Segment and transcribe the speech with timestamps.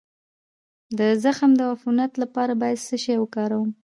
[0.97, 3.69] د زخم د عفونت لپاره باید څه شی وکاروم؟